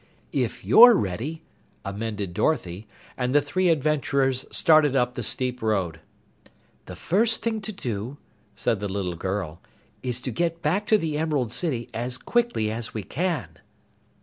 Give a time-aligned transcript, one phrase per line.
[0.33, 1.43] "If you're ready,"
[1.85, 5.99] amended Dorothy, and the three adventurers started up the steep road.
[6.87, 8.17] "The first thing to do,"
[8.55, 9.61] said the little girl,
[10.01, 13.59] "is to get back to the Emerald City as quickly as we can."